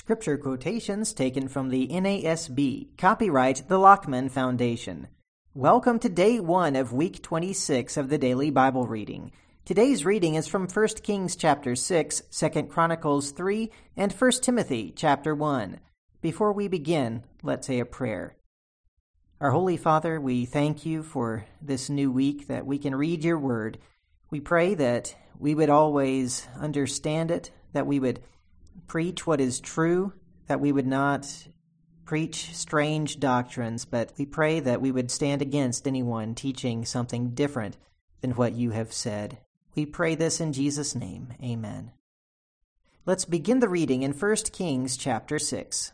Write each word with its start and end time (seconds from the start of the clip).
Scripture 0.00 0.38
quotations 0.38 1.12
taken 1.12 1.46
from 1.46 1.68
the 1.68 1.86
NASB. 1.88 2.96
Copyright 2.96 3.68
the 3.68 3.78
Lockman 3.78 4.30
Foundation. 4.30 5.08
Welcome 5.52 5.98
to 5.98 6.08
day 6.08 6.40
one 6.40 6.74
of 6.74 6.90
week 6.90 7.22
26 7.22 7.98
of 7.98 8.08
the 8.08 8.16
daily 8.16 8.50
Bible 8.50 8.86
reading. 8.86 9.30
Today's 9.66 10.06
reading 10.06 10.36
is 10.36 10.46
from 10.46 10.66
1 10.66 10.88
Kings 11.02 11.36
chapter 11.36 11.76
6, 11.76 12.22
2 12.30 12.62
Chronicles 12.62 13.32
3, 13.32 13.70
and 13.94 14.10
1 14.10 14.30
Timothy 14.40 14.90
chapter 14.96 15.34
1. 15.34 15.78
Before 16.22 16.54
we 16.54 16.66
begin, 16.66 17.22
let's 17.42 17.66
say 17.66 17.78
a 17.78 17.84
prayer. 17.84 18.36
Our 19.38 19.50
Holy 19.50 19.76
Father, 19.76 20.18
we 20.18 20.46
thank 20.46 20.86
you 20.86 21.02
for 21.02 21.44
this 21.60 21.90
new 21.90 22.10
week 22.10 22.48
that 22.48 22.64
we 22.64 22.78
can 22.78 22.94
read 22.94 23.22
your 23.22 23.38
word. 23.38 23.76
We 24.30 24.40
pray 24.40 24.72
that 24.76 25.14
we 25.38 25.54
would 25.54 25.68
always 25.68 26.48
understand 26.58 27.30
it, 27.30 27.50
that 27.74 27.86
we 27.86 28.00
would 28.00 28.20
preach 28.86 29.26
what 29.26 29.40
is 29.40 29.60
true, 29.60 30.12
that 30.46 30.60
we 30.60 30.72
would 30.72 30.86
not 30.86 31.26
preach 32.04 32.54
strange 32.56 33.20
doctrines, 33.20 33.84
but 33.84 34.12
we 34.18 34.26
pray 34.26 34.60
that 34.60 34.80
we 34.80 34.90
would 34.90 35.10
stand 35.10 35.40
against 35.40 35.86
anyone 35.86 36.34
teaching 36.34 36.84
something 36.84 37.30
different 37.30 37.76
than 38.20 38.32
what 38.32 38.54
you 38.54 38.70
have 38.70 38.92
said. 38.92 39.38
We 39.74 39.86
pray 39.86 40.14
this 40.16 40.40
in 40.40 40.52
Jesus' 40.52 40.94
name. 40.94 41.34
Amen. 41.42 41.92
Let's 43.06 43.24
begin 43.24 43.60
the 43.60 43.68
reading 43.68 44.02
in 44.02 44.12
1 44.12 44.36
Kings 44.52 44.96
chapter 44.96 45.38
6. 45.38 45.92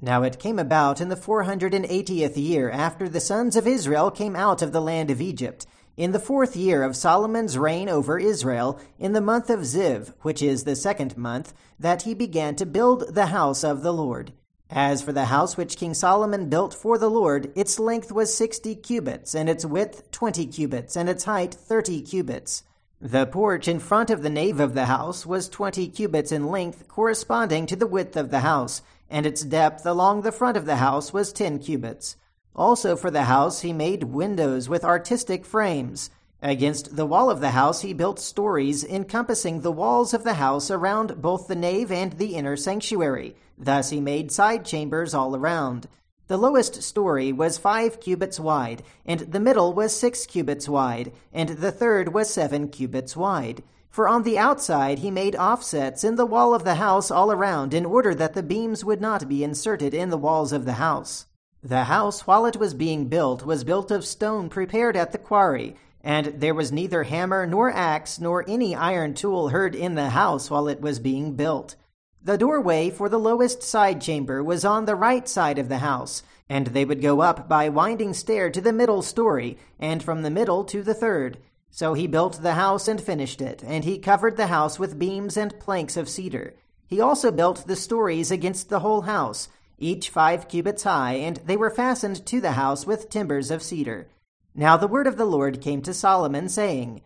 Now 0.00 0.22
it 0.22 0.38
came 0.38 0.58
about 0.58 1.00
in 1.00 1.08
the 1.08 1.16
480th 1.16 2.36
year 2.36 2.70
after 2.70 3.08
the 3.08 3.20
sons 3.20 3.56
of 3.56 3.66
Israel 3.66 4.10
came 4.10 4.36
out 4.36 4.60
of 4.60 4.72
the 4.72 4.80
land 4.80 5.10
of 5.10 5.20
Egypt 5.20 5.66
in 5.96 6.12
the 6.12 6.18
fourth 6.18 6.56
year 6.56 6.82
of 6.82 6.96
Solomon's 6.96 7.56
reign 7.56 7.88
over 7.88 8.18
Israel, 8.18 8.78
in 8.98 9.12
the 9.12 9.20
month 9.20 9.48
of 9.48 9.60
Ziv, 9.60 10.12
which 10.22 10.42
is 10.42 10.64
the 10.64 10.76
second 10.76 11.16
month, 11.16 11.54
that 11.78 12.02
he 12.02 12.14
began 12.14 12.56
to 12.56 12.66
build 12.66 13.14
the 13.14 13.26
house 13.26 13.62
of 13.62 13.82
the 13.82 13.92
Lord. 13.92 14.32
As 14.70 15.02
for 15.02 15.12
the 15.12 15.26
house 15.26 15.56
which 15.56 15.76
King 15.76 15.94
Solomon 15.94 16.48
built 16.48 16.74
for 16.74 16.98
the 16.98 17.10
Lord, 17.10 17.52
its 17.54 17.78
length 17.78 18.10
was 18.10 18.34
sixty 18.34 18.74
cubits, 18.74 19.34
and 19.34 19.48
its 19.48 19.64
width 19.64 20.10
twenty 20.10 20.46
cubits, 20.46 20.96
and 20.96 21.08
its 21.08 21.24
height 21.24 21.54
thirty 21.54 22.02
cubits. 22.02 22.64
The 23.00 23.26
porch 23.26 23.68
in 23.68 23.78
front 23.78 24.10
of 24.10 24.22
the 24.22 24.30
nave 24.30 24.58
of 24.60 24.74
the 24.74 24.86
house 24.86 25.26
was 25.26 25.48
twenty 25.48 25.88
cubits 25.88 26.32
in 26.32 26.48
length, 26.48 26.88
corresponding 26.88 27.66
to 27.66 27.76
the 27.76 27.86
width 27.86 28.16
of 28.16 28.30
the 28.30 28.40
house, 28.40 28.82
and 29.10 29.26
its 29.26 29.42
depth 29.42 29.84
along 29.84 30.22
the 30.22 30.32
front 30.32 30.56
of 30.56 30.64
the 30.64 30.76
house 30.76 31.12
was 31.12 31.32
ten 31.32 31.58
cubits. 31.58 32.16
Also 32.56 32.94
for 32.94 33.10
the 33.10 33.24
house 33.24 33.60
he 33.60 33.72
made 33.72 34.04
windows 34.04 34.68
with 34.68 34.84
artistic 34.84 35.44
frames. 35.44 36.10
Against 36.40 36.94
the 36.94 37.06
wall 37.06 37.30
of 37.30 37.40
the 37.40 37.50
house 37.50 37.80
he 37.80 37.92
built 37.92 38.20
stories 38.20 38.84
encompassing 38.84 39.60
the 39.60 39.72
walls 39.72 40.14
of 40.14 40.24
the 40.24 40.34
house 40.34 40.70
around 40.70 41.20
both 41.20 41.48
the 41.48 41.56
nave 41.56 41.90
and 41.90 42.12
the 42.12 42.34
inner 42.34 42.56
sanctuary. 42.56 43.34
Thus 43.58 43.90
he 43.90 44.00
made 44.00 44.30
side 44.30 44.64
chambers 44.64 45.14
all 45.14 45.34
around. 45.34 45.88
The 46.26 46.36
lowest 46.36 46.82
story 46.82 47.32
was 47.32 47.58
five 47.58 48.00
cubits 48.00 48.38
wide, 48.38 48.82
and 49.04 49.20
the 49.20 49.40
middle 49.40 49.72
was 49.72 49.94
six 49.94 50.24
cubits 50.24 50.68
wide, 50.68 51.12
and 51.32 51.50
the 51.50 51.72
third 51.72 52.14
was 52.14 52.30
seven 52.32 52.68
cubits 52.68 53.16
wide. 53.16 53.62
For 53.90 54.08
on 54.08 54.22
the 54.22 54.38
outside 54.38 55.00
he 55.00 55.10
made 55.10 55.36
offsets 55.36 56.02
in 56.02 56.16
the 56.16 56.26
wall 56.26 56.54
of 56.54 56.64
the 56.64 56.76
house 56.76 57.10
all 57.10 57.30
around, 57.30 57.74
in 57.74 57.84
order 57.84 58.14
that 58.14 58.34
the 58.34 58.42
beams 58.42 58.84
would 58.84 59.00
not 59.00 59.28
be 59.28 59.44
inserted 59.44 59.92
in 59.92 60.10
the 60.10 60.18
walls 60.18 60.52
of 60.52 60.64
the 60.64 60.74
house. 60.74 61.26
The 61.66 61.84
house, 61.84 62.26
while 62.26 62.44
it 62.44 62.58
was 62.58 62.74
being 62.74 63.06
built, 63.08 63.46
was 63.46 63.64
built 63.64 63.90
of 63.90 64.04
stone 64.04 64.50
prepared 64.50 64.98
at 64.98 65.12
the 65.12 65.18
quarry, 65.18 65.76
and 66.02 66.26
there 66.26 66.52
was 66.52 66.70
neither 66.70 67.04
hammer 67.04 67.46
nor 67.46 67.72
axe 67.72 68.20
nor 68.20 68.44
any 68.46 68.74
iron 68.74 69.14
tool 69.14 69.48
heard 69.48 69.74
in 69.74 69.94
the 69.94 70.10
house 70.10 70.50
while 70.50 70.68
it 70.68 70.82
was 70.82 70.98
being 70.98 71.36
built. 71.36 71.76
The 72.22 72.36
doorway 72.36 72.90
for 72.90 73.08
the 73.08 73.18
lowest 73.18 73.62
side 73.62 74.02
chamber 74.02 74.44
was 74.44 74.62
on 74.66 74.84
the 74.84 74.94
right 74.94 75.26
side 75.26 75.58
of 75.58 75.70
the 75.70 75.78
house, 75.78 76.22
and 76.50 76.66
they 76.66 76.84
would 76.84 77.00
go 77.00 77.22
up 77.22 77.48
by 77.48 77.70
winding 77.70 78.12
stair 78.12 78.50
to 78.50 78.60
the 78.60 78.70
middle 78.70 79.00
story, 79.00 79.56
and 79.78 80.02
from 80.02 80.20
the 80.20 80.28
middle 80.28 80.64
to 80.64 80.82
the 80.82 80.92
third. 80.92 81.38
So 81.70 81.94
he 81.94 82.06
built 82.06 82.42
the 82.42 82.52
house 82.52 82.88
and 82.88 83.00
finished 83.00 83.40
it, 83.40 83.64
and 83.66 83.84
he 83.84 83.98
covered 83.98 84.36
the 84.36 84.48
house 84.48 84.78
with 84.78 84.98
beams 84.98 85.38
and 85.38 85.58
planks 85.58 85.96
of 85.96 86.10
cedar. 86.10 86.56
He 86.86 87.00
also 87.00 87.30
built 87.30 87.66
the 87.66 87.74
stories 87.74 88.30
against 88.30 88.68
the 88.68 88.80
whole 88.80 89.02
house, 89.02 89.48
each 89.78 90.08
five 90.10 90.48
cubits 90.48 90.84
high, 90.84 91.14
and 91.14 91.36
they 91.46 91.56
were 91.56 91.70
fastened 91.70 92.24
to 92.26 92.40
the 92.40 92.52
house 92.52 92.86
with 92.86 93.10
timbers 93.10 93.50
of 93.50 93.62
cedar. 93.62 94.08
Now 94.54 94.76
the 94.76 94.88
word 94.88 95.06
of 95.06 95.16
the 95.16 95.24
Lord 95.24 95.60
came 95.60 95.82
to 95.82 95.92
Solomon, 95.92 96.48
saying, 96.48 97.02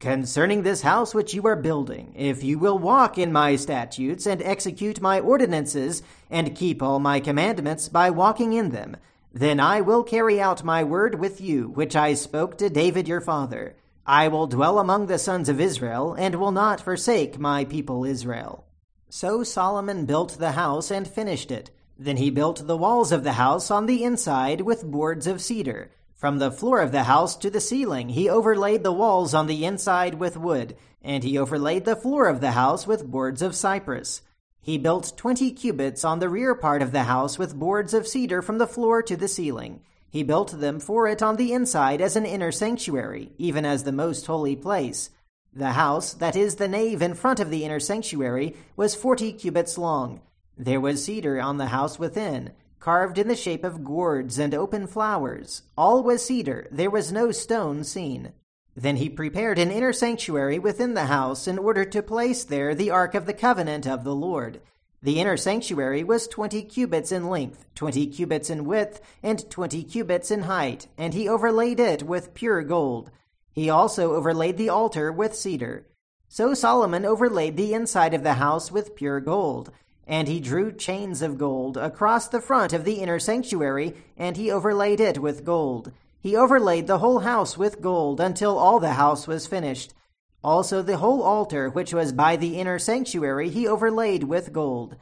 Concerning 0.00 0.62
this 0.62 0.82
house 0.82 1.12
which 1.12 1.34
you 1.34 1.44
are 1.46 1.56
building, 1.56 2.14
if 2.16 2.44
you 2.44 2.58
will 2.58 2.78
walk 2.78 3.18
in 3.18 3.32
my 3.32 3.56
statutes, 3.56 4.26
and 4.26 4.40
execute 4.42 5.00
my 5.00 5.18
ordinances, 5.18 6.02
and 6.30 6.54
keep 6.54 6.82
all 6.82 7.00
my 7.00 7.18
commandments 7.18 7.88
by 7.88 8.08
walking 8.08 8.52
in 8.52 8.70
them, 8.70 8.96
then 9.32 9.60
I 9.60 9.80
will 9.80 10.04
carry 10.04 10.40
out 10.40 10.64
my 10.64 10.84
word 10.84 11.18
with 11.18 11.40
you, 11.40 11.68
which 11.68 11.96
I 11.96 12.14
spoke 12.14 12.56
to 12.58 12.70
David 12.70 13.08
your 13.08 13.20
father. 13.20 13.74
I 14.06 14.28
will 14.28 14.46
dwell 14.46 14.78
among 14.78 15.06
the 15.06 15.18
sons 15.18 15.48
of 15.48 15.60
Israel, 15.60 16.14
and 16.14 16.36
will 16.36 16.52
not 16.52 16.80
forsake 16.80 17.38
my 17.38 17.64
people 17.64 18.04
Israel. 18.04 18.64
So 19.10 19.42
Solomon 19.42 20.06
built 20.06 20.38
the 20.38 20.52
house 20.52 20.90
and 20.90 21.06
finished 21.06 21.50
it. 21.50 21.70
Then 21.98 22.18
he 22.18 22.30
built 22.30 22.66
the 22.66 22.76
walls 22.76 23.10
of 23.10 23.24
the 23.24 23.32
house 23.32 23.70
on 23.70 23.86
the 23.86 24.04
inside 24.04 24.60
with 24.60 24.88
boards 24.88 25.26
of 25.26 25.42
cedar. 25.42 25.90
From 26.14 26.38
the 26.38 26.52
floor 26.52 26.80
of 26.80 26.92
the 26.92 27.04
house 27.04 27.36
to 27.36 27.50
the 27.50 27.60
ceiling, 27.60 28.10
he 28.10 28.28
overlaid 28.28 28.84
the 28.84 28.92
walls 28.92 29.34
on 29.34 29.46
the 29.46 29.64
inside 29.64 30.14
with 30.14 30.36
wood, 30.36 30.76
and 31.02 31.24
he 31.24 31.38
overlaid 31.38 31.84
the 31.84 31.96
floor 31.96 32.26
of 32.26 32.40
the 32.40 32.52
house 32.52 32.86
with 32.86 33.10
boards 33.10 33.42
of 33.42 33.54
cypress. 33.54 34.22
He 34.60 34.78
built 34.78 35.16
twenty 35.16 35.50
cubits 35.50 36.04
on 36.04 36.18
the 36.18 36.28
rear 36.28 36.54
part 36.54 36.82
of 36.82 36.92
the 36.92 37.04
house 37.04 37.38
with 37.38 37.58
boards 37.58 37.94
of 37.94 38.06
cedar 38.06 38.42
from 38.42 38.58
the 38.58 38.66
floor 38.66 39.02
to 39.02 39.16
the 39.16 39.28
ceiling. 39.28 39.80
He 40.10 40.22
built 40.22 40.60
them 40.60 40.80
for 40.80 41.08
it 41.08 41.22
on 41.22 41.36
the 41.36 41.52
inside 41.52 42.00
as 42.00 42.16
an 42.16 42.26
inner 42.26 42.52
sanctuary, 42.52 43.32
even 43.38 43.64
as 43.64 43.84
the 43.84 43.92
most 43.92 44.26
holy 44.26 44.56
place. 44.56 45.10
The 45.52 45.72
house, 45.72 46.14
that 46.14 46.36
is 46.36 46.56
the 46.56 46.68
nave 46.68 47.02
in 47.02 47.14
front 47.14 47.40
of 47.40 47.50
the 47.50 47.64
inner 47.64 47.80
sanctuary, 47.80 48.54
was 48.76 48.94
forty 48.94 49.32
cubits 49.32 49.78
long. 49.78 50.20
There 50.60 50.80
was 50.80 51.04
cedar 51.04 51.40
on 51.40 51.58
the 51.58 51.66
house 51.66 52.00
within, 52.00 52.50
carved 52.80 53.16
in 53.16 53.28
the 53.28 53.36
shape 53.36 53.62
of 53.62 53.84
gourds 53.84 54.40
and 54.40 54.52
open 54.52 54.88
flowers. 54.88 55.62
All 55.76 56.02
was 56.02 56.24
cedar, 56.24 56.66
there 56.72 56.90
was 56.90 57.12
no 57.12 57.30
stone 57.30 57.84
seen. 57.84 58.32
Then 58.76 58.96
he 58.96 59.08
prepared 59.08 59.60
an 59.60 59.70
inner 59.70 59.92
sanctuary 59.92 60.58
within 60.58 60.94
the 60.94 61.06
house 61.06 61.46
in 61.46 61.58
order 61.58 61.84
to 61.84 62.02
place 62.02 62.42
there 62.42 62.74
the 62.74 62.90
ark 62.90 63.14
of 63.14 63.26
the 63.26 63.32
covenant 63.34 63.86
of 63.86 64.02
the 64.02 64.14
Lord. 64.14 64.60
The 65.00 65.20
inner 65.20 65.36
sanctuary 65.36 66.02
was 66.02 66.26
twenty 66.26 66.62
cubits 66.62 67.12
in 67.12 67.28
length, 67.28 67.64
twenty 67.76 68.08
cubits 68.08 68.50
in 68.50 68.64
width, 68.64 69.00
and 69.22 69.48
twenty 69.48 69.84
cubits 69.84 70.32
in 70.32 70.42
height, 70.42 70.88
and 70.98 71.14
he 71.14 71.28
overlaid 71.28 71.78
it 71.78 72.02
with 72.02 72.34
pure 72.34 72.62
gold. 72.62 73.12
He 73.52 73.70
also 73.70 74.14
overlaid 74.14 74.56
the 74.56 74.70
altar 74.70 75.12
with 75.12 75.36
cedar. 75.36 75.86
So 76.28 76.52
Solomon 76.52 77.04
overlaid 77.04 77.56
the 77.56 77.74
inside 77.74 78.12
of 78.12 78.24
the 78.24 78.34
house 78.34 78.72
with 78.72 78.96
pure 78.96 79.20
gold. 79.20 79.70
And 80.08 80.26
he 80.26 80.40
drew 80.40 80.72
chains 80.72 81.22
of 81.22 81.38
gold 81.38 81.76
across 81.76 82.26
the 82.26 82.40
front 82.40 82.72
of 82.72 82.84
the 82.84 82.94
inner 82.94 83.20
sanctuary, 83.20 83.94
and 84.16 84.36
he 84.36 84.50
overlaid 84.50 84.98
it 84.98 85.18
with 85.18 85.44
gold. 85.44 85.92
He 86.18 86.34
overlaid 86.34 86.86
the 86.86 86.98
whole 86.98 87.20
house 87.20 87.56
with 87.56 87.80
gold 87.80 88.18
until 88.18 88.58
all 88.58 88.80
the 88.80 88.94
house 88.94 89.28
was 89.28 89.46
finished. 89.46 89.94
Also 90.42 90.82
the 90.82 90.96
whole 90.96 91.22
altar, 91.22 91.68
which 91.68 91.92
was 91.92 92.12
by 92.12 92.36
the 92.36 92.58
inner 92.58 92.78
sanctuary, 92.78 93.50
he 93.50 93.68
overlaid 93.68 94.24
with 94.24 94.52
gold. 94.52 94.96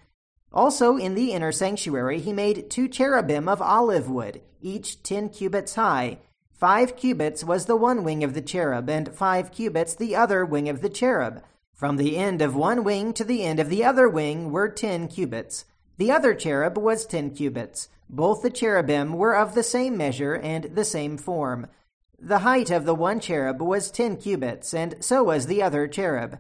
Also 0.53 0.97
in 0.97 1.15
the 1.15 1.33
inner 1.33 1.53
sanctuary 1.53 2.19
he 2.19 2.33
made 2.33 2.69
two 2.69 2.89
cherubim 2.89 3.49
of 3.49 3.63
olive 3.63 4.11
wood, 4.11 4.41
each 4.61 5.03
ten 5.03 5.29
cubits 5.29 5.77
high. 5.77 6.19
Five 6.51 6.97
cubits 6.97 7.45
was 7.45 7.67
the 7.67 7.77
one 7.77 8.03
wing 8.03 8.25
of 8.25 8.35
the 8.35 8.41
cherub, 8.41 8.89
and 8.89 9.15
five 9.15 9.53
cubits 9.53 9.95
the 9.95 10.17
other 10.17 10.45
wing 10.45 10.69
of 10.69 10.81
the 10.81 10.89
cherub. 10.89 11.43
From 11.77 11.99
the 11.99 12.17
end 12.17 12.41
of 12.41 12.57
one 12.57 12.85
wing 12.85 13.13
to 13.13 13.23
the 13.23 13.45
end 13.45 13.61
of 13.61 13.69
the 13.69 13.85
other 13.85 14.09
wing 14.09 14.51
were 14.51 14.71
ten 14.71 15.09
cubits. 15.09 15.67
The 15.99 16.11
other 16.11 16.33
cherub 16.33 16.79
was 16.79 17.05
ten 17.05 17.33
cubits. 17.33 17.91
Both 18.09 18.41
the 18.41 18.49
cherubim 18.49 19.13
were 19.13 19.37
of 19.37 19.55
the 19.55 19.63
same 19.63 19.95
measure 19.95 20.37
and 20.37 20.65
the 20.75 20.87
same 20.87 21.19
form. 21.19 21.67
The 22.19 22.39
height 22.39 22.71
of 22.71 22.87
the 22.87 22.95
one 22.95 23.21
cherub 23.21 23.61
was 23.61 23.91
ten 23.91 24.17
cubits, 24.17 24.73
and 24.73 24.95
so 25.01 25.25
was 25.25 25.49
the 25.49 25.63
other 25.63 25.87
cherub. 25.87 26.39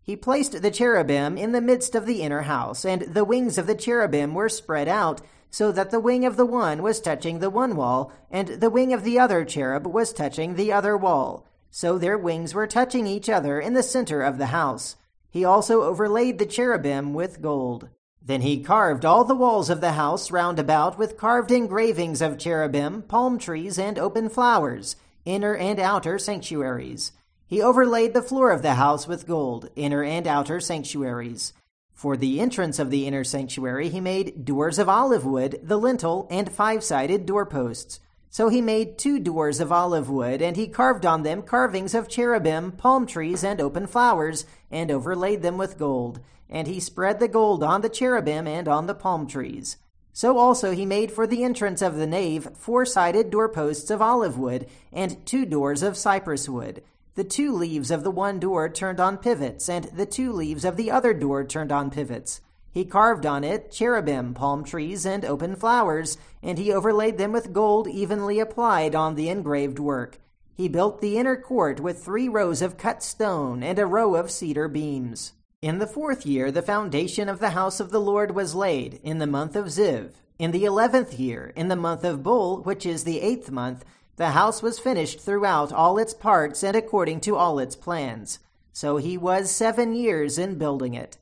He 0.00 0.16
placed 0.16 0.62
the 0.62 0.70
cherubim 0.70 1.36
in 1.36 1.52
the 1.52 1.60
midst 1.60 1.94
of 1.94 2.06
the 2.06 2.22
inner 2.22 2.42
house, 2.42 2.86
and 2.86 3.02
the 3.02 3.26
wings 3.26 3.58
of 3.58 3.66
the 3.66 3.74
cherubim 3.74 4.32
were 4.32 4.48
spread 4.48 4.88
out, 4.88 5.20
so 5.50 5.70
that 5.70 5.90
the 5.90 6.00
wing 6.00 6.24
of 6.24 6.38
the 6.38 6.46
one 6.46 6.82
was 6.82 6.98
touching 6.98 7.40
the 7.40 7.50
one 7.50 7.76
wall, 7.76 8.10
and 8.30 8.48
the 8.48 8.70
wing 8.70 8.94
of 8.94 9.04
the 9.04 9.18
other 9.18 9.44
cherub 9.44 9.86
was 9.86 10.14
touching 10.14 10.54
the 10.54 10.72
other 10.72 10.96
wall 10.96 11.44
so 11.70 11.98
their 11.98 12.18
wings 12.18 12.54
were 12.54 12.66
touching 12.66 13.06
each 13.06 13.28
other 13.28 13.60
in 13.60 13.74
the 13.74 13.82
center 13.82 14.22
of 14.22 14.38
the 14.38 14.46
house. 14.46 14.96
He 15.30 15.44
also 15.44 15.82
overlaid 15.82 16.38
the 16.38 16.46
cherubim 16.46 17.14
with 17.14 17.42
gold. 17.42 17.88
Then 18.22 18.40
he 18.42 18.62
carved 18.62 19.04
all 19.04 19.24
the 19.24 19.34
walls 19.34 19.70
of 19.70 19.80
the 19.80 19.92
house 19.92 20.30
round 20.30 20.58
about 20.58 20.98
with 20.98 21.16
carved 21.16 21.50
engravings 21.50 22.20
of 22.20 22.38
cherubim, 22.38 23.02
palm 23.02 23.38
trees, 23.38 23.78
and 23.78 23.98
open 23.98 24.28
flowers, 24.28 24.96
inner 25.24 25.54
and 25.54 25.78
outer 25.78 26.18
sanctuaries. 26.18 27.12
He 27.46 27.62
overlaid 27.62 28.12
the 28.12 28.22
floor 28.22 28.50
of 28.50 28.60
the 28.62 28.74
house 28.74 29.08
with 29.08 29.26
gold, 29.26 29.70
inner 29.76 30.04
and 30.04 30.26
outer 30.26 30.60
sanctuaries. 30.60 31.54
For 31.94 32.16
the 32.16 32.40
entrance 32.40 32.78
of 32.78 32.90
the 32.90 33.06
inner 33.06 33.24
sanctuary, 33.24 33.88
he 33.88 34.00
made 34.00 34.44
doors 34.44 34.78
of 34.78 34.88
olive 34.88 35.24
wood, 35.24 35.58
the 35.62 35.78
lintel, 35.78 36.28
and 36.30 36.52
five 36.52 36.84
sided 36.84 37.24
doorposts. 37.24 38.00
So 38.30 38.48
he 38.48 38.60
made 38.60 38.98
two 38.98 39.18
doors 39.18 39.58
of 39.58 39.72
olive 39.72 40.10
wood, 40.10 40.42
and 40.42 40.56
he 40.56 40.68
carved 40.68 41.06
on 41.06 41.22
them 41.22 41.42
carvings 41.42 41.94
of 41.94 42.08
cherubim, 42.08 42.72
palm 42.72 43.06
trees, 43.06 43.42
and 43.42 43.60
open 43.60 43.86
flowers, 43.86 44.44
and 44.70 44.90
overlaid 44.90 45.42
them 45.42 45.56
with 45.56 45.78
gold. 45.78 46.20
And 46.50 46.66
he 46.66 46.80
spread 46.80 47.20
the 47.20 47.28
gold 47.28 47.62
on 47.62 47.80
the 47.80 47.88
cherubim 47.88 48.46
and 48.46 48.68
on 48.68 48.86
the 48.86 48.94
palm 48.94 49.26
trees. 49.26 49.76
So 50.12 50.36
also 50.36 50.72
he 50.72 50.84
made 50.84 51.12
for 51.12 51.26
the 51.26 51.44
entrance 51.44 51.80
of 51.80 51.96
the 51.96 52.06
nave 52.06 52.48
four 52.54 52.84
sided 52.84 53.30
doorposts 53.30 53.90
of 53.90 54.02
olive 54.02 54.38
wood, 54.38 54.66
and 54.92 55.24
two 55.24 55.46
doors 55.46 55.82
of 55.82 55.96
cypress 55.96 56.48
wood. 56.48 56.82
The 57.14 57.24
two 57.24 57.52
leaves 57.52 57.90
of 57.90 58.04
the 58.04 58.10
one 58.10 58.38
door 58.38 58.68
turned 58.68 59.00
on 59.00 59.18
pivots, 59.18 59.68
and 59.68 59.84
the 59.84 60.06
two 60.06 60.32
leaves 60.32 60.64
of 60.64 60.76
the 60.76 60.90
other 60.90 61.14
door 61.14 61.44
turned 61.44 61.72
on 61.72 61.90
pivots. 61.90 62.40
He 62.70 62.84
carved 62.84 63.26
on 63.26 63.44
it 63.44 63.70
cherubim, 63.70 64.34
palm 64.34 64.64
trees, 64.64 65.06
and 65.06 65.24
open 65.24 65.56
flowers, 65.56 66.18
and 66.42 66.58
he 66.58 66.72
overlaid 66.72 67.18
them 67.18 67.32
with 67.32 67.52
gold 67.52 67.88
evenly 67.88 68.38
applied 68.38 68.94
on 68.94 69.14
the 69.14 69.28
engraved 69.28 69.78
work. 69.78 70.20
He 70.54 70.68
built 70.68 71.00
the 71.00 71.16
inner 71.18 71.36
court 71.36 71.80
with 71.80 72.02
three 72.02 72.28
rows 72.28 72.62
of 72.62 72.76
cut 72.76 73.02
stone 73.02 73.62
and 73.62 73.78
a 73.78 73.86
row 73.86 74.16
of 74.16 74.30
cedar 74.30 74.68
beams. 74.68 75.32
In 75.62 75.78
the 75.78 75.86
fourth 75.86 76.26
year, 76.26 76.50
the 76.50 76.62
foundation 76.62 77.28
of 77.28 77.40
the 77.40 77.50
house 77.50 77.80
of 77.80 77.90
the 77.90 78.00
Lord 78.00 78.34
was 78.34 78.54
laid, 78.54 79.00
in 79.02 79.18
the 79.18 79.26
month 79.26 79.56
of 79.56 79.66
Ziv. 79.66 80.10
In 80.38 80.52
the 80.52 80.64
eleventh 80.64 81.18
year, 81.18 81.52
in 81.56 81.68
the 81.68 81.74
month 81.74 82.04
of 82.04 82.22
Bul, 82.22 82.62
which 82.62 82.86
is 82.86 83.02
the 83.02 83.20
eighth 83.20 83.50
month, 83.50 83.84
the 84.16 84.30
house 84.30 84.62
was 84.62 84.78
finished 84.78 85.20
throughout 85.20 85.72
all 85.72 85.98
its 85.98 86.14
parts 86.14 86.62
and 86.62 86.76
according 86.76 87.20
to 87.22 87.36
all 87.36 87.58
its 87.58 87.74
plans. 87.74 88.40
So 88.72 88.98
he 88.98 89.16
was 89.16 89.50
seven 89.50 89.94
years 89.94 90.38
in 90.38 90.58
building 90.58 90.94
it. 90.94 91.18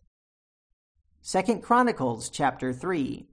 Second 1.28 1.61
Chronicles 1.61 2.31
chapter 2.31 2.73
3. 2.73 3.26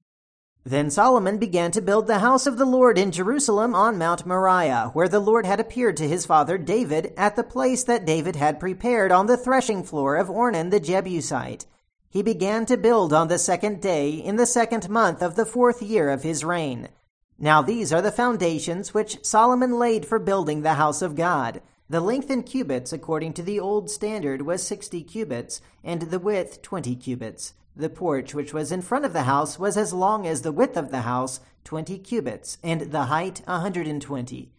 Then 0.63 0.89
Solomon 0.89 1.37
began 1.37 1.69
to 1.73 1.79
build 1.79 2.07
the 2.07 2.17
house 2.17 2.47
of 2.47 2.57
the 2.57 2.65
Lord 2.65 2.97
in 2.97 3.11
Jerusalem 3.11 3.75
on 3.75 3.99
Mount 3.99 4.25
Moriah, 4.25 4.89
where 4.93 5.07
the 5.07 5.19
Lord 5.19 5.45
had 5.45 5.59
appeared 5.59 5.95
to 5.97 6.07
his 6.07 6.25
father 6.25 6.57
David 6.57 7.13
at 7.15 7.35
the 7.35 7.43
place 7.43 7.83
that 7.83 8.03
David 8.03 8.35
had 8.35 8.59
prepared 8.59 9.11
on 9.11 9.27
the 9.27 9.37
threshing 9.37 9.83
floor 9.83 10.15
of 10.15 10.27
Ornan 10.27 10.71
the 10.71 10.79
Jebusite. 10.79 11.67
He 12.09 12.23
began 12.23 12.65
to 12.65 12.77
build 12.77 13.13
on 13.13 13.27
the 13.27 13.37
second 13.37 13.79
day 13.79 14.09
in 14.09 14.37
the 14.37 14.47
second 14.47 14.89
month 14.89 15.21
of 15.21 15.35
the 15.35 15.45
fourth 15.45 15.83
year 15.83 16.09
of 16.09 16.23
his 16.23 16.43
reign. 16.43 16.89
Now 17.37 17.61
these 17.61 17.93
are 17.93 18.01
the 18.01 18.11
foundations 18.11 18.95
which 18.95 19.23
Solomon 19.23 19.77
laid 19.77 20.07
for 20.07 20.17
building 20.17 20.63
the 20.63 20.73
house 20.73 21.03
of 21.03 21.13
God. 21.13 21.61
The 21.87 22.01
length 22.01 22.31
in 22.31 22.41
cubits, 22.41 22.91
according 22.91 23.33
to 23.33 23.43
the 23.43 23.59
old 23.59 23.91
standard, 23.91 24.41
was 24.41 24.63
sixty 24.63 25.03
cubits, 25.03 25.61
and 25.83 26.01
the 26.01 26.17
width 26.17 26.63
twenty 26.63 26.95
cubits. 26.95 27.53
The 27.75 27.89
porch 27.89 28.35
which 28.35 28.53
was 28.53 28.71
in 28.71 28.83
front 28.83 29.03
of 29.03 29.13
the 29.13 29.23
house 29.23 29.57
was 29.57 29.77
as 29.77 29.93
long 29.93 30.27
as 30.27 30.43
the 30.43 30.51
width 30.51 30.77
of 30.77 30.91
the 30.91 31.01
house, 31.01 31.39
twenty 31.63 31.97
cubits, 31.97 32.59
and 32.61 32.81
the 32.91 33.05
height 33.05 33.41
a 33.47 33.59
hundred 33.59 33.87
and 33.87 33.99
twenty. 33.99 34.51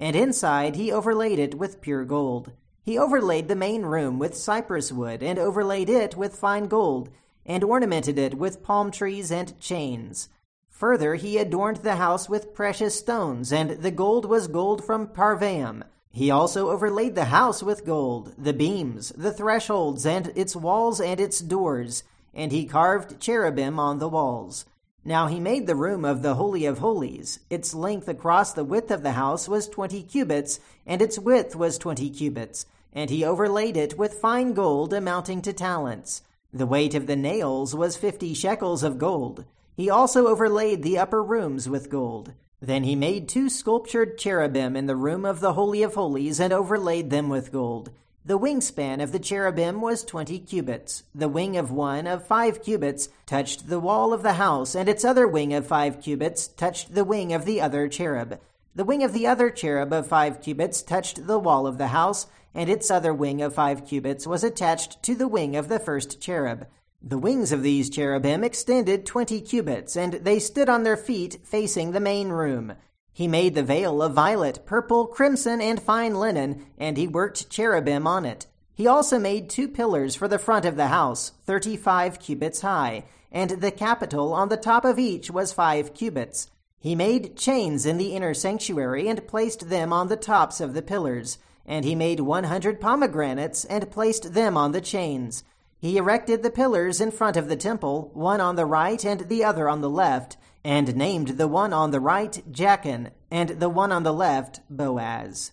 And 0.00 0.16
inside 0.16 0.74
he 0.74 0.90
overlaid 0.90 1.38
it 1.38 1.54
with 1.54 1.82
pure 1.82 2.06
gold. 2.06 2.52
He 2.82 2.98
overlaid 2.98 3.48
the 3.48 3.54
main 3.54 3.82
room 3.82 4.18
with 4.18 4.34
cypress 4.34 4.90
wood, 4.90 5.22
and 5.22 5.38
overlaid 5.38 5.90
it 5.90 6.16
with 6.16 6.34
fine 6.34 6.66
gold, 6.66 7.10
and 7.44 7.62
ornamented 7.62 8.18
it 8.18 8.34
with 8.34 8.62
palm 8.62 8.90
trees 8.90 9.30
and 9.30 9.60
chains. 9.60 10.30
Further, 10.70 11.16
he 11.16 11.36
adorned 11.36 11.78
the 11.78 11.96
house 11.96 12.28
with 12.28 12.54
precious 12.54 12.98
stones, 12.98 13.52
and 13.52 13.82
the 13.82 13.90
gold 13.90 14.24
was 14.24 14.48
gold 14.48 14.82
from 14.82 15.08
Parvaim. 15.08 15.84
He 16.10 16.30
also 16.30 16.70
overlaid 16.70 17.14
the 17.14 17.26
house 17.26 17.62
with 17.62 17.84
gold, 17.84 18.32
the 18.38 18.54
beams, 18.54 19.10
the 19.10 19.32
thresholds, 19.32 20.06
and 20.06 20.32
its 20.34 20.56
walls 20.56 21.00
and 21.00 21.20
its 21.20 21.38
doors 21.40 22.02
and 22.34 22.52
he 22.52 22.64
carved 22.64 23.20
cherubim 23.20 23.78
on 23.78 23.98
the 23.98 24.08
walls. 24.08 24.64
Now 25.04 25.26
he 25.26 25.40
made 25.40 25.66
the 25.66 25.74
room 25.74 26.04
of 26.04 26.22
the 26.22 26.34
Holy 26.34 26.64
of 26.64 26.78
Holies. 26.78 27.40
Its 27.50 27.74
length 27.74 28.08
across 28.08 28.52
the 28.52 28.64
width 28.64 28.90
of 28.90 29.02
the 29.02 29.12
house 29.12 29.48
was 29.48 29.68
twenty 29.68 30.02
cubits, 30.02 30.60
and 30.86 31.02
its 31.02 31.18
width 31.18 31.56
was 31.56 31.76
twenty 31.76 32.08
cubits, 32.08 32.66
and 32.92 33.10
he 33.10 33.24
overlaid 33.24 33.76
it 33.76 33.98
with 33.98 34.14
fine 34.14 34.52
gold 34.52 34.92
amounting 34.92 35.42
to 35.42 35.52
talents. 35.52 36.22
The 36.52 36.66
weight 36.66 36.94
of 36.94 37.06
the 37.06 37.16
nails 37.16 37.74
was 37.74 37.96
fifty 37.96 38.32
shekels 38.32 38.82
of 38.82 38.98
gold. 38.98 39.44
He 39.74 39.90
also 39.90 40.28
overlaid 40.28 40.82
the 40.82 40.98
upper 40.98 41.22
rooms 41.22 41.68
with 41.68 41.90
gold. 41.90 42.34
Then 42.60 42.84
he 42.84 42.94
made 42.94 43.28
two 43.28 43.48
sculptured 43.48 44.18
cherubim 44.18 44.76
in 44.76 44.86
the 44.86 44.94
room 44.94 45.24
of 45.24 45.40
the 45.40 45.54
Holy 45.54 45.82
of 45.82 45.94
Holies 45.94 46.38
and 46.38 46.52
overlaid 46.52 47.10
them 47.10 47.28
with 47.28 47.50
gold. 47.50 47.90
The 48.24 48.38
wingspan 48.38 49.02
of 49.02 49.10
the 49.10 49.18
cherubim 49.18 49.80
was 49.80 50.04
twenty 50.04 50.38
cubits. 50.38 51.02
The 51.12 51.28
wing 51.28 51.56
of 51.56 51.72
one 51.72 52.06
of 52.06 52.24
five 52.24 52.62
cubits 52.62 53.08
touched 53.26 53.68
the 53.68 53.80
wall 53.80 54.12
of 54.12 54.22
the 54.22 54.34
house, 54.34 54.76
and 54.76 54.88
its 54.88 55.04
other 55.04 55.26
wing 55.26 55.52
of 55.52 55.66
five 55.66 56.00
cubits 56.00 56.46
touched 56.46 56.94
the 56.94 57.04
wing 57.04 57.32
of 57.32 57.44
the 57.44 57.60
other 57.60 57.88
cherub. 57.88 58.38
The 58.76 58.84
wing 58.84 59.02
of 59.02 59.12
the 59.12 59.26
other 59.26 59.50
cherub 59.50 59.92
of 59.92 60.06
five 60.06 60.40
cubits 60.40 60.82
touched 60.82 61.26
the 61.26 61.38
wall 61.38 61.66
of 61.66 61.78
the 61.78 61.88
house, 61.88 62.28
and 62.54 62.70
its 62.70 62.92
other 62.92 63.12
wing 63.12 63.42
of 63.42 63.54
five 63.54 63.84
cubits 63.84 64.24
was 64.24 64.44
attached 64.44 65.02
to 65.02 65.16
the 65.16 65.26
wing 65.26 65.56
of 65.56 65.66
the 65.66 65.80
first 65.80 66.20
cherub. 66.20 66.68
The 67.02 67.18
wings 67.18 67.50
of 67.50 67.64
these 67.64 67.90
cherubim 67.90 68.44
extended 68.44 69.04
twenty 69.04 69.40
cubits, 69.40 69.96
and 69.96 70.12
they 70.12 70.38
stood 70.38 70.68
on 70.68 70.84
their 70.84 70.96
feet 70.96 71.40
facing 71.42 71.90
the 71.90 71.98
main 71.98 72.28
room. 72.28 72.74
He 73.12 73.28
made 73.28 73.54
the 73.54 73.62
veil 73.62 74.02
of 74.02 74.14
violet, 74.14 74.64
purple, 74.64 75.06
crimson, 75.06 75.60
and 75.60 75.80
fine 75.80 76.14
linen, 76.14 76.66
and 76.78 76.96
he 76.96 77.06
worked 77.06 77.50
cherubim 77.50 78.06
on 78.06 78.24
it. 78.24 78.46
He 78.74 78.86
also 78.86 79.18
made 79.18 79.50
two 79.50 79.68
pillars 79.68 80.16
for 80.16 80.28
the 80.28 80.38
front 80.38 80.64
of 80.64 80.76
the 80.76 80.88
house, 80.88 81.32
thirty 81.44 81.76
five 81.76 82.18
cubits 82.18 82.62
high, 82.62 83.04
and 83.30 83.50
the 83.50 83.70
capital 83.70 84.32
on 84.32 84.48
the 84.48 84.56
top 84.56 84.84
of 84.84 84.98
each 84.98 85.30
was 85.30 85.52
five 85.52 85.92
cubits. 85.92 86.48
He 86.78 86.94
made 86.94 87.36
chains 87.36 87.86
in 87.86 87.98
the 87.98 88.14
inner 88.14 88.34
sanctuary 88.34 89.08
and 89.08 89.28
placed 89.28 89.68
them 89.68 89.92
on 89.92 90.08
the 90.08 90.16
tops 90.16 90.60
of 90.60 90.74
the 90.74 90.82
pillars. 90.82 91.38
And 91.64 91.84
he 91.84 91.94
made 91.94 92.18
one 92.18 92.44
hundred 92.44 92.80
pomegranates 92.80 93.64
and 93.66 93.88
placed 93.90 94.34
them 94.34 94.56
on 94.56 94.72
the 94.72 94.80
chains. 94.80 95.44
He 95.82 95.98
erected 95.98 96.42
the 96.42 96.50
pillars 96.50 97.00
in 97.00 97.10
front 97.10 97.36
of 97.36 97.48
the 97.48 97.56
temple, 97.56 98.12
one 98.14 98.40
on 98.40 98.56
the 98.56 98.64
right 98.64 99.04
and 99.04 99.28
the 99.28 99.44
other 99.44 99.68
on 99.68 99.82
the 99.82 99.90
left 99.90 100.38
and 100.64 100.94
named 100.94 101.38
the 101.38 101.48
one 101.48 101.72
on 101.72 101.90
the 101.90 102.00
right 102.00 102.40
Jachin, 102.50 103.10
and 103.30 103.50
the 103.60 103.68
one 103.68 103.90
on 103.90 104.04
the 104.04 104.12
left 104.12 104.60
Boaz. 104.70 105.52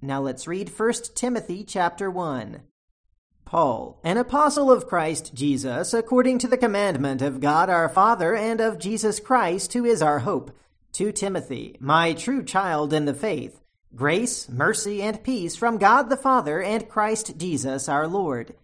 Now 0.00 0.20
let's 0.20 0.46
read 0.46 0.70
1 0.70 0.92
Timothy 1.16 1.64
chapter 1.64 2.08
1. 2.08 2.62
Paul, 3.44 3.98
an 4.04 4.18
apostle 4.18 4.70
of 4.70 4.86
Christ 4.86 5.34
Jesus, 5.34 5.92
according 5.92 6.38
to 6.38 6.46
the 6.46 6.56
commandment 6.56 7.22
of 7.22 7.40
God 7.40 7.68
our 7.68 7.88
Father 7.88 8.36
and 8.36 8.60
of 8.60 8.78
Jesus 8.78 9.18
Christ, 9.18 9.72
who 9.72 9.84
is 9.84 10.00
our 10.00 10.20
hope, 10.20 10.56
to 10.92 11.10
Timothy, 11.10 11.76
my 11.80 12.12
true 12.12 12.44
child 12.44 12.92
in 12.92 13.06
the 13.06 13.14
faith, 13.14 13.60
grace, 13.96 14.48
mercy, 14.48 15.02
and 15.02 15.24
peace 15.24 15.56
from 15.56 15.78
God 15.78 16.04
the 16.04 16.16
Father 16.16 16.62
and 16.62 16.88
Christ 16.88 17.36
Jesus 17.36 17.88
our 17.88 18.06
Lord. 18.06 18.54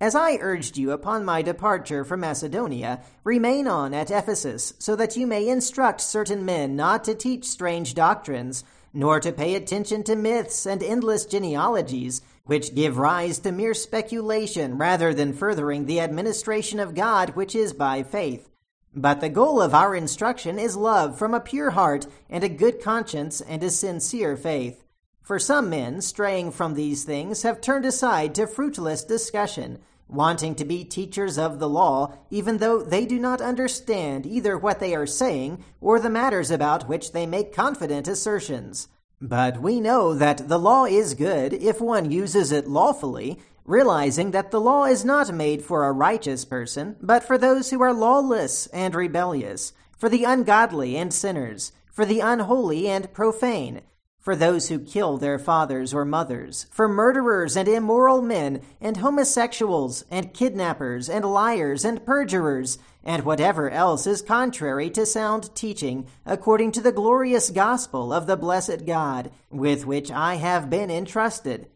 As 0.00 0.14
I 0.14 0.38
urged 0.40 0.78
you 0.78 0.92
upon 0.92 1.26
my 1.26 1.42
departure 1.42 2.04
from 2.04 2.20
Macedonia, 2.20 3.02
remain 3.22 3.68
on 3.68 3.92
at 3.92 4.10
Ephesus, 4.10 4.72
so 4.78 4.96
that 4.96 5.14
you 5.14 5.26
may 5.26 5.46
instruct 5.46 6.00
certain 6.00 6.42
men 6.42 6.74
not 6.74 7.04
to 7.04 7.14
teach 7.14 7.44
strange 7.44 7.92
doctrines, 7.94 8.64
nor 8.94 9.20
to 9.20 9.30
pay 9.30 9.54
attention 9.54 10.02
to 10.04 10.16
myths 10.16 10.64
and 10.64 10.82
endless 10.82 11.26
genealogies, 11.26 12.22
which 12.46 12.74
give 12.74 12.96
rise 12.96 13.40
to 13.40 13.52
mere 13.52 13.74
speculation 13.74 14.78
rather 14.78 15.12
than 15.12 15.34
furthering 15.34 15.84
the 15.84 16.00
administration 16.00 16.80
of 16.80 16.94
God 16.94 17.36
which 17.36 17.54
is 17.54 17.74
by 17.74 18.02
faith. 18.02 18.48
But 18.94 19.20
the 19.20 19.28
goal 19.28 19.60
of 19.60 19.74
our 19.74 19.94
instruction 19.94 20.58
is 20.58 20.76
love 20.76 21.18
from 21.18 21.34
a 21.34 21.40
pure 21.40 21.72
heart 21.72 22.06
and 22.30 22.42
a 22.42 22.48
good 22.48 22.82
conscience 22.82 23.42
and 23.42 23.62
a 23.62 23.68
sincere 23.68 24.34
faith. 24.38 24.82
For 25.20 25.38
some 25.38 25.68
men, 25.68 26.00
straying 26.00 26.52
from 26.52 26.72
these 26.72 27.04
things, 27.04 27.42
have 27.42 27.60
turned 27.60 27.84
aside 27.84 28.34
to 28.36 28.46
fruitless 28.46 29.04
discussion 29.04 29.78
wanting 30.12 30.54
to 30.56 30.64
be 30.64 30.84
teachers 30.84 31.38
of 31.38 31.58
the 31.58 31.68
law, 31.68 32.12
even 32.30 32.58
though 32.58 32.82
they 32.82 33.06
do 33.06 33.18
not 33.18 33.40
understand 33.40 34.26
either 34.26 34.58
what 34.58 34.80
they 34.80 34.94
are 34.94 35.06
saying 35.06 35.64
or 35.80 35.98
the 35.98 36.10
matters 36.10 36.50
about 36.50 36.88
which 36.88 37.12
they 37.12 37.26
make 37.26 37.54
confident 37.54 38.08
assertions. 38.08 38.88
But 39.20 39.60
we 39.60 39.80
know 39.80 40.14
that 40.14 40.48
the 40.48 40.58
law 40.58 40.84
is 40.86 41.14
good 41.14 41.52
if 41.52 41.80
one 41.80 42.10
uses 42.10 42.52
it 42.52 42.66
lawfully, 42.66 43.38
realizing 43.64 44.30
that 44.30 44.50
the 44.50 44.60
law 44.60 44.84
is 44.84 45.04
not 45.04 45.32
made 45.32 45.62
for 45.62 45.84
a 45.84 45.92
righteous 45.92 46.44
person, 46.44 46.96
but 47.00 47.22
for 47.22 47.36
those 47.36 47.70
who 47.70 47.82
are 47.82 47.92
lawless 47.92 48.66
and 48.68 48.94
rebellious, 48.94 49.72
for 49.96 50.08
the 50.08 50.24
ungodly 50.24 50.96
and 50.96 51.12
sinners, 51.12 51.72
for 51.92 52.06
the 52.06 52.20
unholy 52.20 52.88
and 52.88 53.12
profane 53.12 53.82
for 54.20 54.36
those 54.36 54.68
who 54.68 54.78
kill 54.78 55.16
their 55.16 55.38
fathers 55.38 55.94
or 55.94 56.04
mothers, 56.04 56.66
for 56.70 56.88
murderers 56.88 57.56
and 57.56 57.66
immoral 57.66 58.20
men, 58.20 58.60
and 58.80 58.98
homosexuals, 58.98 60.04
and 60.10 60.34
kidnappers, 60.34 61.08
and 61.08 61.24
liars, 61.24 61.84
and 61.84 62.04
perjurers, 62.04 62.78
and 63.02 63.24
whatever 63.24 63.70
else 63.70 64.06
is 64.06 64.20
contrary 64.20 64.90
to 64.90 65.06
sound 65.06 65.54
teaching, 65.54 66.06
according 66.26 66.70
to 66.70 66.82
the 66.82 66.92
glorious 66.92 67.50
gospel 67.50 68.12
of 68.12 68.26
the 68.26 68.36
blessed 68.36 68.84
God, 68.86 69.30
with 69.50 69.86
which 69.86 70.10
I 70.10 70.34
have 70.34 70.68
been 70.68 70.90
entrusted. 70.90 71.66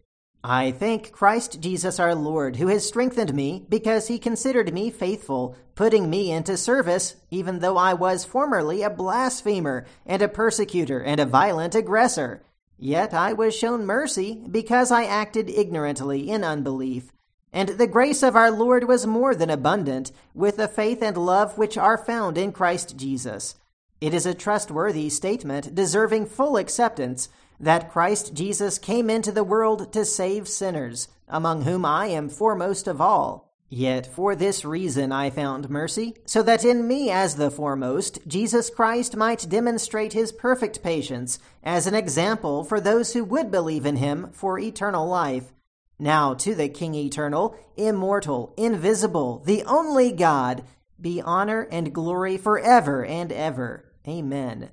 I 0.46 0.72
thank 0.72 1.10
Christ 1.10 1.58
Jesus 1.62 1.98
our 1.98 2.14
Lord, 2.14 2.56
who 2.56 2.66
has 2.66 2.86
strengthened 2.86 3.32
me, 3.32 3.64
because 3.70 4.08
he 4.08 4.18
considered 4.18 4.74
me 4.74 4.90
faithful, 4.90 5.56
putting 5.74 6.10
me 6.10 6.30
into 6.30 6.58
service, 6.58 7.16
even 7.30 7.60
though 7.60 7.78
I 7.78 7.94
was 7.94 8.26
formerly 8.26 8.82
a 8.82 8.90
blasphemer, 8.90 9.86
and 10.04 10.20
a 10.20 10.28
persecutor, 10.28 11.00
and 11.02 11.18
a 11.18 11.24
violent 11.24 11.74
aggressor. 11.74 12.42
Yet 12.78 13.14
I 13.14 13.32
was 13.32 13.56
shown 13.56 13.86
mercy, 13.86 14.42
because 14.50 14.90
I 14.90 15.04
acted 15.04 15.48
ignorantly 15.48 16.28
in 16.28 16.44
unbelief. 16.44 17.10
And 17.50 17.70
the 17.70 17.86
grace 17.86 18.22
of 18.22 18.36
our 18.36 18.50
Lord 18.50 18.84
was 18.84 19.06
more 19.06 19.34
than 19.34 19.48
abundant, 19.48 20.12
with 20.34 20.58
the 20.58 20.68
faith 20.68 21.02
and 21.02 21.16
love 21.16 21.56
which 21.56 21.78
are 21.78 21.96
found 21.96 22.36
in 22.36 22.52
Christ 22.52 22.98
Jesus. 22.98 23.54
It 23.98 24.12
is 24.12 24.26
a 24.26 24.34
trustworthy 24.34 25.08
statement, 25.08 25.74
deserving 25.74 26.26
full 26.26 26.58
acceptance 26.58 27.30
that 27.60 27.90
Christ 27.90 28.34
Jesus 28.34 28.78
came 28.78 29.08
into 29.08 29.32
the 29.32 29.44
world 29.44 29.92
to 29.92 30.04
save 30.04 30.48
sinners, 30.48 31.08
among 31.28 31.62
whom 31.62 31.84
I 31.84 32.06
am 32.06 32.28
foremost 32.28 32.86
of 32.86 33.00
all. 33.00 33.54
Yet 33.68 34.06
for 34.06 34.36
this 34.36 34.64
reason 34.64 35.10
I 35.10 35.30
found 35.30 35.70
mercy, 35.70 36.14
so 36.26 36.42
that 36.42 36.64
in 36.64 36.86
me 36.86 37.10
as 37.10 37.34
the 37.36 37.50
foremost, 37.50 38.20
Jesus 38.26 38.70
Christ 38.70 39.16
might 39.16 39.48
demonstrate 39.48 40.12
his 40.12 40.30
perfect 40.30 40.82
patience 40.82 41.38
as 41.62 41.86
an 41.86 41.94
example 41.94 42.62
for 42.62 42.80
those 42.80 43.14
who 43.14 43.24
would 43.24 43.50
believe 43.50 43.86
in 43.86 43.96
him 43.96 44.30
for 44.32 44.58
eternal 44.58 45.08
life. 45.08 45.52
Now 45.98 46.34
to 46.34 46.54
the 46.54 46.68
King 46.68 46.94
eternal, 46.94 47.56
immortal, 47.76 48.52
invisible, 48.56 49.42
the 49.44 49.64
only 49.64 50.12
God, 50.12 50.64
be 51.00 51.20
honor 51.20 51.66
and 51.70 51.92
glory 51.92 52.36
forever 52.36 53.04
and 53.04 53.32
ever. 53.32 53.92
Amen. 54.06 54.70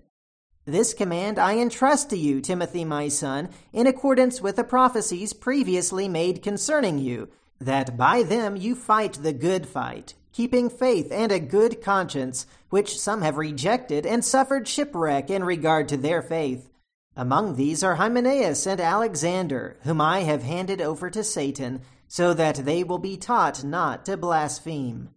This 0.72 0.94
command 0.94 1.38
I 1.38 1.58
entrust 1.58 2.10
to 2.12 2.18
you, 2.18 2.40
Timothy, 2.40 2.86
my 2.86 3.10
son, 3.10 3.50
in 3.74 3.88
accordance 3.88 4.40
with 4.40 4.56
the 4.56 4.64
prophecies 4.64 5.34
previously 5.34 6.08
made 6.08 6.42
concerning 6.42 6.98
you, 6.98 7.28
that 7.60 7.98
by 7.98 8.24
them 8.24 8.56
you 8.56 8.74
fight 8.74 9.20
the 9.22 9.34
good 9.34 9.68
fight, 9.68 10.14
keeping 10.32 10.70
faith 10.70 11.12
and 11.12 11.30
a 11.30 11.42
good 11.42 11.82
conscience, 11.82 12.46
which 12.70 12.98
some 12.98 13.22
have 13.22 13.36
rejected 13.36 14.06
and 14.06 14.24
suffered 14.24 14.66
shipwreck 14.66 15.30
in 15.30 15.44
regard 15.44 15.90
to 15.90 15.98
their 15.98 16.22
faith. 16.22 16.70
Among 17.18 17.58
these 17.58 17.84
are 17.84 17.96
Hymenaeus 17.96 18.66
and 18.66 18.80
Alexander, 18.80 19.76
whom 19.82 20.00
I 20.00 20.22
have 20.22 20.44
handed 20.44 20.80
over 20.80 21.10
to 21.10 21.22
Satan, 21.22 21.82
so 22.08 22.34
that 22.34 22.64
they 22.64 22.82
will 22.82 22.98
be 22.98 23.18
taught 23.18 23.62
not 23.62 24.06
to 24.06 24.16
blaspheme. 24.16 25.10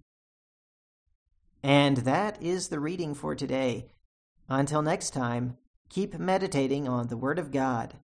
And 1.63 1.99
that 1.99 2.43
is 2.43 2.71
the 2.71 2.81
reading 2.81 3.15
for 3.15 3.37
today. 3.37 3.87
Until 4.49 4.83
next 4.83 5.11
time, 5.11 5.57
keep 5.89 6.19
meditating 6.19 6.87
on 6.87 7.09
the 7.09 7.17
Word 7.17 7.39
of 7.39 7.51
God. 7.51 7.95